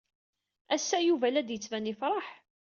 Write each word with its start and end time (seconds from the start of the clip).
Ass-a 0.75 0.97
Yuba 1.01 1.27
la 1.29 1.41
d-yettban 1.47 1.89
yefṛeḥ. 1.89 2.27